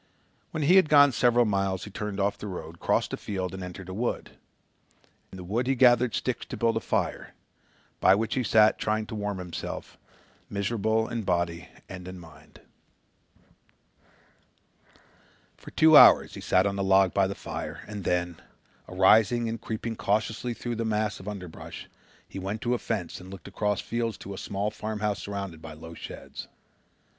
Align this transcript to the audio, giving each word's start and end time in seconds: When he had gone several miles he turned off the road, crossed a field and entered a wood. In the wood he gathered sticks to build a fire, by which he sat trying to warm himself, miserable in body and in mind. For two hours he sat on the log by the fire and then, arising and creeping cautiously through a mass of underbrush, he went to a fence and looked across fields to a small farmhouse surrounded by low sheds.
When 0.49 0.63
he 0.63 0.77
had 0.77 0.89
gone 0.89 1.11
several 1.11 1.45
miles 1.45 1.83
he 1.83 1.91
turned 1.91 2.19
off 2.19 2.35
the 2.35 2.47
road, 2.47 2.79
crossed 2.79 3.13
a 3.13 3.17
field 3.17 3.53
and 3.53 3.63
entered 3.63 3.87
a 3.87 3.93
wood. 3.93 4.31
In 5.31 5.37
the 5.37 5.43
wood 5.43 5.67
he 5.67 5.75
gathered 5.75 6.15
sticks 6.15 6.43
to 6.47 6.57
build 6.57 6.75
a 6.75 6.79
fire, 6.79 7.35
by 7.99 8.15
which 8.15 8.33
he 8.33 8.43
sat 8.43 8.79
trying 8.79 9.05
to 9.05 9.13
warm 9.13 9.37
himself, 9.37 9.99
miserable 10.49 11.07
in 11.07 11.21
body 11.21 11.69
and 11.87 12.07
in 12.07 12.17
mind. 12.17 12.61
For 15.55 15.69
two 15.69 15.95
hours 15.95 16.33
he 16.33 16.41
sat 16.41 16.65
on 16.65 16.77
the 16.77 16.83
log 16.83 17.13
by 17.13 17.27
the 17.27 17.35
fire 17.35 17.81
and 17.87 18.03
then, 18.03 18.41
arising 18.89 19.47
and 19.47 19.61
creeping 19.61 19.95
cautiously 19.95 20.55
through 20.55 20.81
a 20.81 20.83
mass 20.83 21.19
of 21.19 21.27
underbrush, 21.27 21.87
he 22.27 22.39
went 22.39 22.61
to 22.61 22.73
a 22.73 22.79
fence 22.79 23.21
and 23.21 23.29
looked 23.29 23.47
across 23.47 23.81
fields 23.81 24.17
to 24.17 24.33
a 24.33 24.37
small 24.39 24.71
farmhouse 24.71 25.21
surrounded 25.21 25.61
by 25.61 25.73
low 25.73 25.93
sheds. 25.93 26.47